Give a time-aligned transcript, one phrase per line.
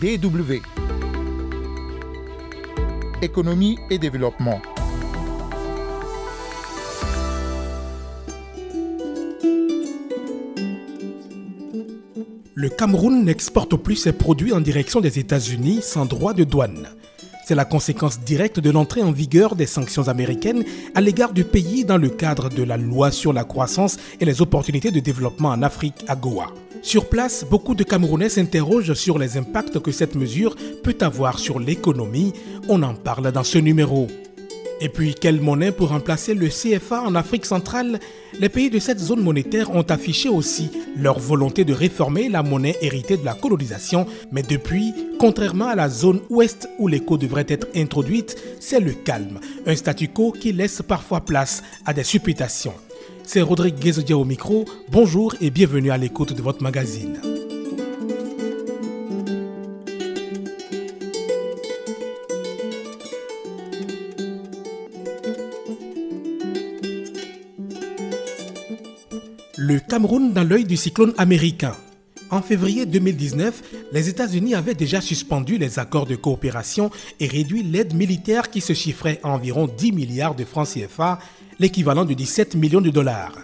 [0.00, 0.62] DW.
[3.20, 4.62] Économie et développement.
[12.54, 16.86] Le Cameroun n'exporte plus ses produits en direction des États-Unis sans droit de douane.
[17.44, 20.62] C'est la conséquence directe de l'entrée en vigueur des sanctions américaines
[20.94, 24.42] à l'égard du pays dans le cadre de la loi sur la croissance et les
[24.42, 26.52] opportunités de développement en Afrique à Goa.
[26.82, 31.58] Sur place, beaucoup de Camerounais s'interrogent sur les impacts que cette mesure peut avoir sur
[31.58, 32.32] l'économie.
[32.68, 34.06] On en parle dans ce numéro.
[34.80, 37.98] Et puis, quelle monnaie pour remplacer le CFA en Afrique centrale?
[38.38, 42.76] Les pays de cette zone monétaire ont affiché aussi leur volonté de réformer la monnaie
[42.80, 47.66] héritée de la colonisation, mais depuis, contrairement à la zone ouest où l'écho devrait être
[47.74, 52.74] introduite, c'est le calme, un statu quo qui laisse parfois place à des supputations.
[53.30, 57.20] C'est Rodrigue Guézodia au micro, bonjour et bienvenue à l'écoute de votre magazine.
[69.58, 71.76] Le Cameroun dans l'œil du cyclone américain.
[72.30, 77.94] En février 2019, les États-Unis avaient déjà suspendu les accords de coopération et réduit l'aide
[77.94, 81.18] militaire qui se chiffrait à environ 10 milliards de francs CFA,
[81.58, 83.34] l'équivalent de 17 millions de dollars.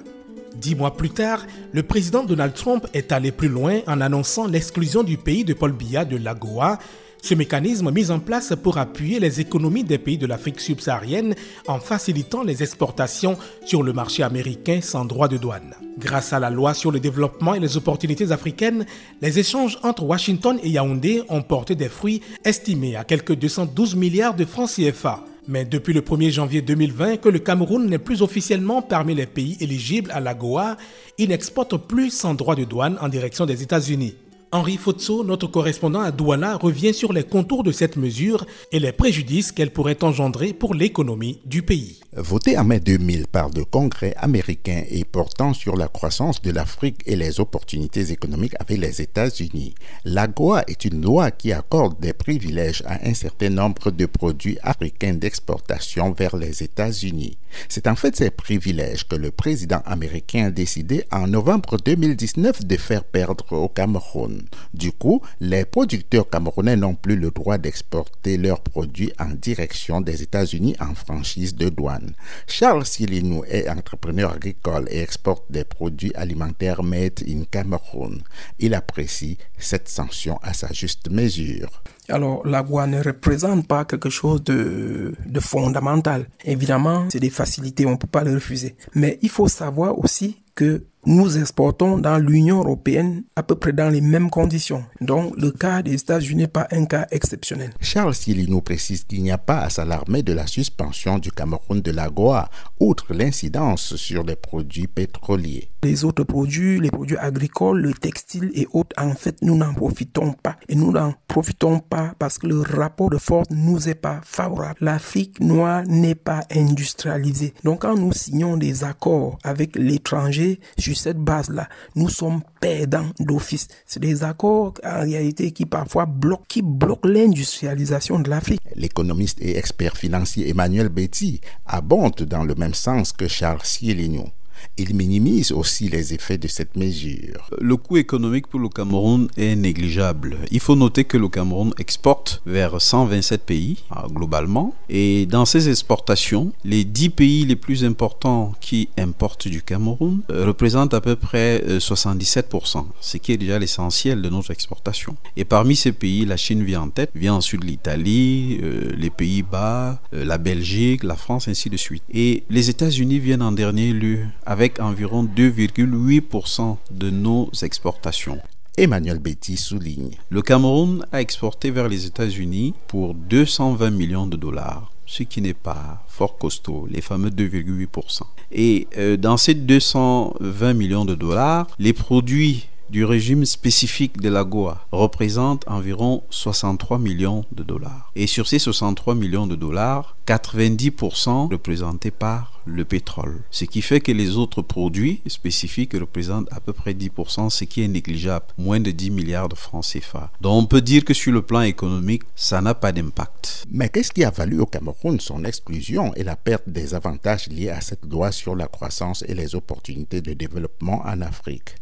[0.56, 5.02] Dix mois plus tard, le président Donald Trump est allé plus loin en annonçant l'exclusion
[5.02, 6.78] du pays de Paul Biya de l'AGOA,
[7.22, 11.34] ce mécanisme mis en place pour appuyer les économies des pays de l'Afrique subsaharienne
[11.66, 15.74] en facilitant les exportations sur le marché américain sans droit de douane.
[15.98, 18.84] Grâce à la loi sur le développement et les opportunités africaines,
[19.22, 24.34] les échanges entre Washington et Yaoundé ont porté des fruits estimés à quelques 212 milliards
[24.34, 25.24] de francs CFA.
[25.46, 29.58] Mais depuis le 1er janvier 2020 que le Cameroun n'est plus officiellement parmi les pays
[29.60, 30.76] éligibles à l'AGOA,
[31.18, 34.14] il n'exporte plus sans droit de douane en direction des États-Unis.
[34.54, 38.92] Henri Fotso, notre correspondant à Douala, revient sur les contours de cette mesure et les
[38.92, 41.98] préjudices qu'elle pourrait engendrer pour l'économie du pays.
[42.12, 47.00] Voté en mai 2000 par le Congrès américain et portant sur la croissance de l'Afrique
[47.06, 52.84] et les opportunités économiques avec les États-Unis, l'AGOA est une loi qui accorde des privilèges
[52.86, 57.38] à un certain nombre de produits africains d'exportation vers les États-Unis.
[57.68, 62.76] C'est en fait ces privilèges que le président américain a décidé en novembre 2019 de
[62.76, 64.43] faire perdre au Cameroun.
[64.72, 70.22] Du coup, les producteurs camerounais n'ont plus le droit d'exporter leurs produits en direction des
[70.22, 72.14] États-Unis en franchise de douane.
[72.46, 78.22] Charles Silinou est entrepreneur agricole et exporte des produits alimentaires made in Cameroun.
[78.58, 81.82] Il apprécie cette sanction à sa juste mesure.
[82.08, 86.26] Alors, la loi ne représente pas quelque chose de, de fondamental.
[86.44, 88.76] Évidemment, c'est des facilités, on ne peut pas le refuser.
[88.94, 93.88] Mais il faut savoir aussi que nous exportons dans l'Union européenne à peu près dans
[93.88, 94.84] les mêmes conditions.
[95.00, 97.70] Donc le cas des États-Unis n'est pas un cas exceptionnel.
[97.80, 101.90] Charles Silino précise qu'il n'y a pas à s'alarmer de la suspension du Cameroun de
[101.90, 102.48] la Goa,
[102.80, 105.68] outre l'incidence sur les produits pétroliers.
[105.84, 110.32] Les autres produits, les produits agricoles, le textile et autres, en fait, nous n'en profitons
[110.32, 110.56] pas.
[110.70, 114.76] Et nous n'en profitons pas parce que le rapport de force nous est pas favorable.
[114.80, 117.52] L'Afrique noire n'est pas industrialisée.
[117.64, 123.68] Donc quand nous signons des accords avec l'étranger sur cette base-là, nous sommes perdants d'office.
[123.84, 128.60] C'est des accords en réalité qui parfois bloquent, bloquent l'industrialisation de l'Afrique.
[128.74, 134.30] L'économiste et expert financier Emmanuel Betty abonde dans le même sens que Charles Cieligno.
[134.76, 137.50] Il minimise aussi les effets de cette mesure.
[137.60, 140.36] Le coût économique pour le Cameroun est négligeable.
[140.50, 145.68] Il faut noter que le Cameroun exporte vers 127 pays euh, globalement et dans ces
[145.68, 151.16] exportations, les 10 pays les plus importants qui importent du Cameroun euh, représentent à peu
[151.16, 155.16] près 77%, euh, ce qui est déjà l'essentiel de notre exportation.
[155.36, 158.60] Et parmi ces pays, la Chine vient en tête, vient ensuite l'Italie,
[158.96, 162.02] les Pays-Bas, la Belgique, la France, ainsi de suite.
[162.12, 168.38] Et les États-Unis viennent en dernier lieu avec environ 2,8% de nos exportations.
[168.76, 170.12] Emmanuel Betty souligne.
[170.30, 175.54] Le Cameroun a exporté vers les États-Unis pour 220 millions de dollars, ce qui n'est
[175.54, 178.20] pas fort costaud, les fameux 2,8%.
[178.52, 184.44] Et euh, dans ces 220 millions de dollars, les produits du régime spécifique de la
[184.44, 188.10] Goa représente environ 63 millions de dollars.
[188.16, 193.42] Et sur ces 63 millions de dollars, 90% représentés par le pétrole.
[193.50, 197.82] Ce qui fait que les autres produits spécifiques représentent à peu près 10%, ce qui
[197.82, 200.30] est négligeable, moins de 10 milliards de francs CFA.
[200.40, 203.66] Donc on peut dire que sur le plan économique, ça n'a pas d'impact.
[203.70, 207.70] Mais qu'est-ce qui a valu au Cameroun son exclusion et la perte des avantages liés
[207.70, 211.76] à cette loi sur la croissance et les opportunités de développement en Afrique?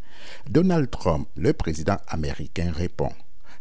[0.49, 3.11] Donald Trump, le président américain, répond.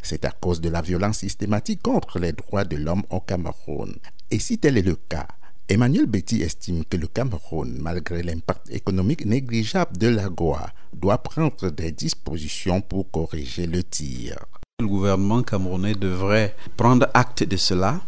[0.02, 3.96] C'est à cause de la violence systématique contre les droits de l'homme au Cameroun.
[4.32, 5.28] Et si tel est le cas,
[5.70, 11.70] Emmanuel Betty estime que le Cameroun, malgré l'impact économique négligeable de la GOA, doit prendre
[11.70, 14.38] des dispositions pour corriger le tir.
[14.82, 18.02] Le gouvernement camerounais devrait prendre acte de cela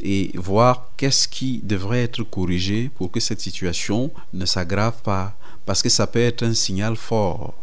[0.00, 5.36] et voir qu'est-ce qui devrait être corrigé pour que cette situation ne s'aggrave pas.
[5.66, 7.54] Parce que ça peut être un signal fort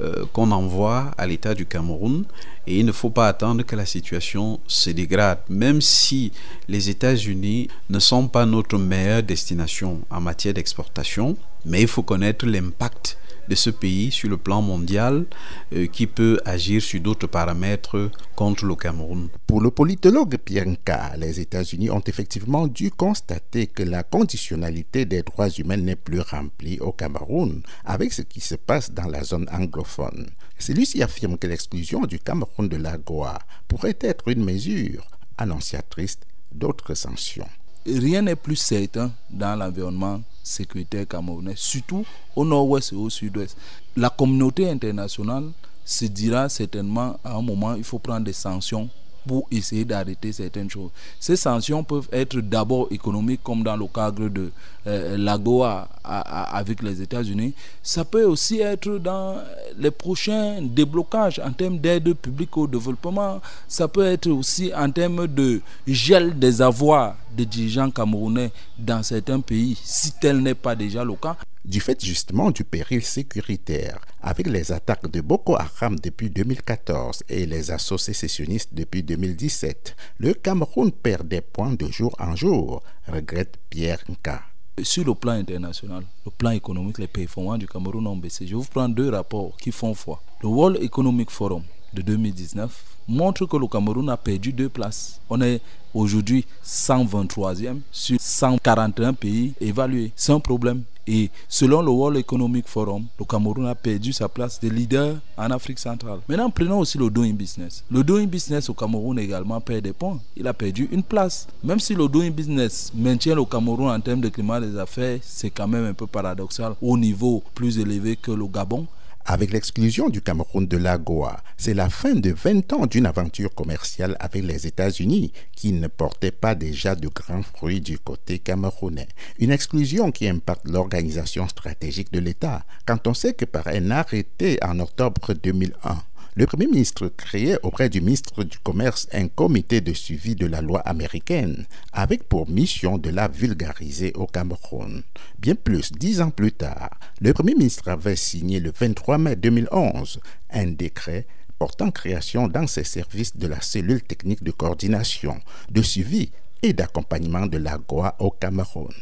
[0.00, 2.24] euh, qu'on envoie à l'État du Cameroun.
[2.66, 6.32] Et il ne faut pas attendre que la situation se dégrade, même si
[6.68, 12.46] les États-Unis ne sont pas notre meilleure destination en matière d'exportation, mais il faut connaître
[12.46, 13.18] l'impact
[13.50, 15.26] de ce pays sur le plan mondial
[15.74, 19.28] euh, qui peut agir sur d'autres paramètres contre le Cameroun.
[19.46, 25.22] Pour le politologue Pierre Nka, les États-Unis ont effectivement dû constater que la conditionnalité des
[25.22, 29.48] droits humains n'est plus remplie au Cameroun avec ce qui se passe dans la zone
[29.52, 30.30] anglophone.
[30.58, 35.04] Celui-ci affirme que l'exclusion du Cameroun de la Goa pourrait être une mesure
[35.38, 36.18] annonciatrice
[36.52, 37.48] d'autres sanctions
[37.86, 42.04] rien n'est plus certain dans l'environnement sécuritaire camerounais, surtout
[42.36, 43.56] au nord-ouest et au sud-ouest.
[43.96, 45.44] La communauté internationale
[45.84, 48.88] se dira certainement à un moment il faut prendre des sanctions
[49.26, 50.90] pour essayer d'arrêter certaines choses.
[51.18, 54.50] Ces sanctions peuvent être d'abord économiques, comme dans le cadre de
[54.86, 57.52] euh, l'AGOA avec les États-Unis.
[57.82, 59.36] Ça peut aussi être dans
[59.78, 63.40] les prochains déblocages en termes d'aide publique au développement.
[63.68, 69.40] Ça peut être aussi en termes de gel des avoirs des dirigeants camerounais dans certains
[69.40, 71.36] pays, si tel n'est pas déjà le cas
[71.70, 77.46] du fait justement du péril sécuritaire, avec les attaques de Boko Haram depuis 2014 et
[77.46, 83.56] les assauts sécessionnistes depuis 2017, le Cameroun perd des points de jour en jour, regrette
[83.70, 84.42] Pierre Nka.
[84.82, 88.48] Sur le plan international, le plan économique, les performances du Cameroun ont baissé.
[88.48, 90.20] Je vous prends deux rapports qui font foi.
[90.42, 91.62] Le World Economic Forum
[91.92, 95.20] de 2019 montre que le Cameroun a perdu deux places.
[95.28, 95.60] On est
[95.94, 100.12] aujourd'hui 123e sur 141 pays évalués.
[100.16, 100.82] C'est un problème.
[101.12, 105.50] Et selon le World Economic Forum, le Cameroun a perdu sa place de leader en
[105.50, 106.20] Afrique centrale.
[106.28, 107.82] Maintenant, prenons aussi le doing business.
[107.90, 110.20] Le doing business au Cameroun également perd des points.
[110.36, 111.48] Il a perdu une place.
[111.64, 115.50] Même si le doing business maintient le Cameroun en termes de climat des affaires, c'est
[115.50, 118.86] quand même un peu paradoxal au niveau plus élevé que le Gabon.
[119.32, 124.16] Avec l'exclusion du Cameroun de l'AGOA, c'est la fin de 20 ans d'une aventure commerciale
[124.18, 129.06] avec les États-Unis qui ne portait pas déjà de grands fruits du côté camerounais.
[129.38, 134.58] Une exclusion qui impacte l'organisation stratégique de l'État quand on sait que par un arrêté
[134.64, 136.02] en octobre 2001,
[136.40, 140.62] le Premier ministre créait auprès du ministre du Commerce un comité de suivi de la
[140.62, 145.02] loi américaine avec pour mission de la vulgariser au Cameroun.
[145.38, 150.18] Bien plus, dix ans plus tard, le Premier ministre avait signé le 23 mai 2011
[150.52, 151.26] un décret
[151.58, 155.38] portant création dans ses services de la cellule technique de coordination,
[155.70, 156.30] de suivi
[156.62, 158.94] et d'accompagnement de la GOA au Cameroun.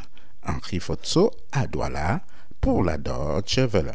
[0.44, 2.20] Henri Fotso à Douala
[2.61, 3.93] pour la Deutsche Welle.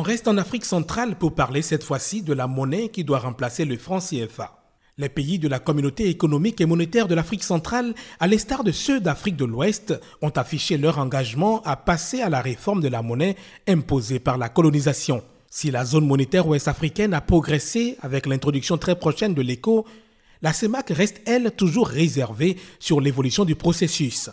[0.00, 3.66] On reste en Afrique centrale pour parler cette fois-ci de la monnaie qui doit remplacer
[3.66, 4.56] le franc CFA.
[4.96, 8.98] Les pays de la communauté économique et monétaire de l'Afrique centrale, à l'instar de ceux
[8.98, 9.92] d'Afrique de l'Ouest,
[10.22, 13.36] ont affiché leur engagement à passer à la réforme de la monnaie
[13.68, 15.22] imposée par la colonisation.
[15.50, 19.84] Si la zone monétaire ouest-africaine a progressé avec l'introduction très prochaine de l'écho,
[20.40, 24.30] la CEMAC reste, elle, toujours réservée sur l'évolution du processus.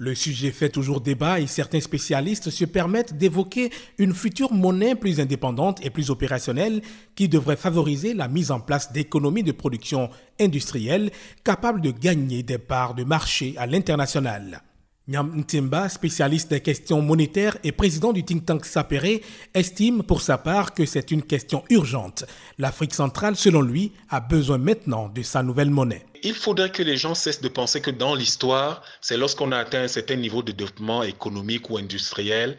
[0.00, 5.18] Le sujet fait toujours débat et certains spécialistes se permettent d'évoquer une future monnaie plus
[5.18, 6.82] indépendante et plus opérationnelle
[7.16, 10.08] qui devrait favoriser la mise en place d'économies de production
[10.40, 11.10] industrielles
[11.42, 14.62] capables de gagner des parts de marché à l'international.
[15.08, 19.20] Nyam Ntimba, spécialiste des questions monétaires et président du think tank Sapere,
[19.54, 22.26] estime pour sa part que c'est une question urgente.
[22.58, 26.04] L'Afrique centrale, selon lui, a besoin maintenant de sa nouvelle monnaie.
[26.22, 29.80] Il faudrait que les gens cessent de penser que dans l'histoire, c'est lorsqu'on a atteint
[29.80, 32.58] un certain niveau de développement économique ou industriel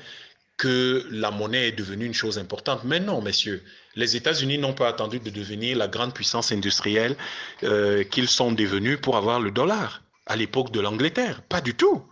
[0.58, 2.84] que la monnaie est devenue une chose importante.
[2.84, 3.62] Mais non, messieurs,
[3.96, 7.15] les États-Unis n'ont pas attendu de devenir la grande puissance industrielle
[7.62, 11.44] euh, qu'ils sont devenus pour avoir le dollar à l'époque de l'Angleterre.
[11.44, 12.03] Pas du tout.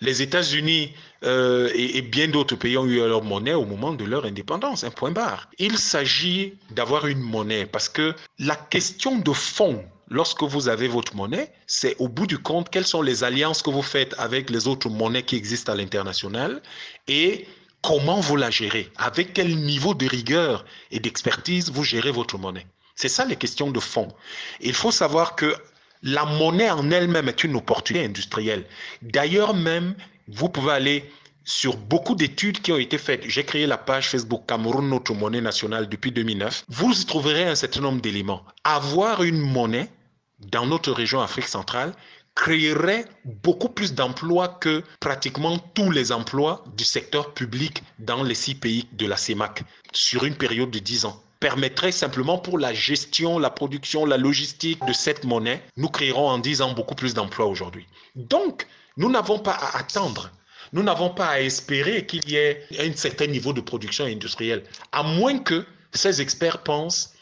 [0.00, 0.92] Les États-Unis
[1.24, 4.90] euh, et, bien d'autres pays ont eu leur monnaie au moment de leur indépendance, un
[4.90, 5.48] point barre.
[5.58, 11.14] Il s'agit d'avoir une monnaie parce que la question de fond, lorsque vous avez votre
[11.16, 14.66] monnaie, c'est au bout du compte quelles sont les alliances que vous faites avec les
[14.66, 16.62] autres monnaies qui existent à l'international
[17.08, 17.46] et
[17.82, 22.66] comment vous la gérez, avec quel niveau de rigueur et d'expertise vous gérez votre monnaie.
[22.94, 24.08] C'est ça les questions de fond.
[24.60, 25.54] Il faut savoir que
[26.02, 28.64] la monnaie en elle-même est une opportunité industrielle.
[29.02, 29.94] D'ailleurs même,
[30.28, 31.10] vous pouvez aller
[31.44, 33.24] sur beaucoup d'études qui ont été faites.
[33.26, 36.64] J'ai créé la page Facebook Cameroun, notre monnaie nationale depuis 2009.
[36.68, 38.44] Vous y trouverez un certain nombre d'éléments.
[38.64, 39.88] Avoir une monnaie
[40.38, 41.92] dans notre région Afrique centrale
[42.34, 48.54] créerait beaucoup plus d'emplois que pratiquement tous les emplois du secteur public dans les six
[48.54, 53.38] pays de la CEMAC sur une période de 10 ans permettrait simplement pour la gestion,
[53.38, 57.46] la production, la logistique de cette monnaie, nous créerons en 10 ans beaucoup plus d'emplois
[57.46, 57.86] aujourd'hui.
[58.14, 58.66] Donc,
[58.98, 60.30] nous n'avons pas à attendre.
[60.72, 65.02] Nous n'avons pas à espérer qu'il y ait un certain niveau de production industrielle, à
[65.02, 67.14] moins que ces experts pensent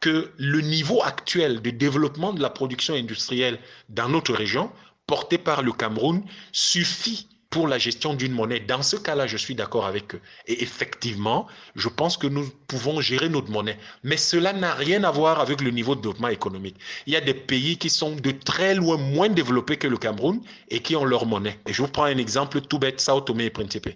[0.00, 4.70] que le niveau actuel de développement de la production industrielle dans notre région,
[5.06, 8.58] porté par le Cameroun, suffit pour la gestion d'une monnaie.
[8.58, 10.20] Dans ce cas-là, je suis d'accord avec eux.
[10.48, 11.46] Et effectivement,
[11.76, 13.78] je pense que nous pouvons gérer notre monnaie.
[14.02, 16.74] Mais cela n'a rien à voir avec le niveau de développement économique.
[17.06, 20.40] Il y a des pays qui sont de très loin moins développés que le Cameroun
[20.68, 21.60] et qui ont leur monnaie.
[21.68, 23.88] Et je vous prends un exemple tout bête, Sao Tomé et Principe.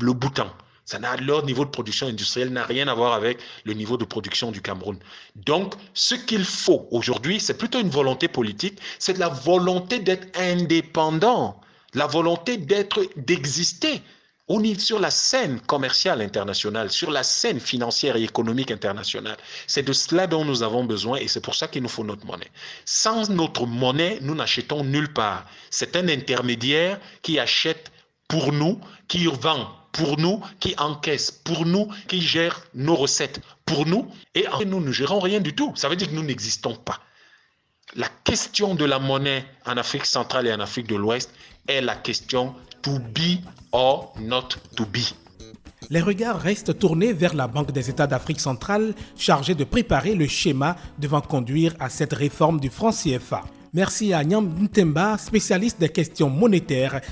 [0.00, 0.50] Le Bhoutan.
[0.86, 4.06] Ça n'a leur niveau de production industrielle n'a rien à voir avec le niveau de
[4.06, 4.98] production du Cameroun.
[5.36, 11.60] Donc, ce qu'il faut aujourd'hui, c'est plutôt une volonté politique, c'est la volonté d'être indépendant
[11.94, 14.02] la volonté d'être, d'exister
[14.78, 19.38] sur la scène commerciale internationale, sur la scène financière et économique internationale.
[19.66, 22.26] C'est de cela dont nous avons besoin et c'est pour ça qu'il nous faut notre
[22.26, 22.50] monnaie.
[22.84, 25.46] Sans notre monnaie, nous n'achetons nulle part.
[25.70, 27.90] C'est un intermédiaire qui achète
[28.28, 33.86] pour nous, qui vend pour nous, qui encaisse pour nous, qui gère nos recettes pour
[33.86, 35.72] nous et nous ne gérons rien du tout.
[35.76, 37.00] Ça veut dire que nous n'existons pas.
[37.94, 41.30] La question de la monnaie en Afrique centrale et en Afrique de l'Ouest
[41.68, 43.38] est la question to be
[43.72, 45.00] or not to be.
[45.90, 50.26] Les regards restent tournés vers la Banque des États d'Afrique centrale, chargée de préparer le
[50.26, 53.42] schéma devant conduire à cette réforme du franc CFA.
[53.74, 57.02] Merci à Nyam Ntemba, spécialiste des questions monétaires.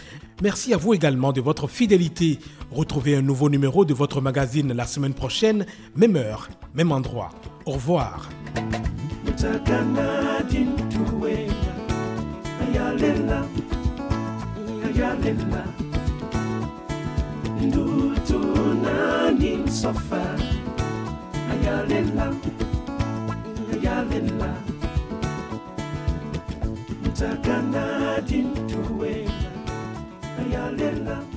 [0.40, 2.38] Merci à vous également de votre fidélité.
[2.70, 7.30] Retrouvez un nouveau numéro de votre magazine la semaine prochaine, même heure, même endroit.
[7.66, 8.30] Au revoir.
[9.40, 11.72] sakanatin tuwena
[12.60, 13.40] ayalela
[14.84, 15.64] ayalela.
[17.64, 18.84] Ndutunanin
[19.80, 20.36] sofa
[21.52, 22.26] ayalela
[23.72, 24.50] ayalela.
[27.16, 29.48] Sakanatin tuwena
[30.40, 31.29] ayalela.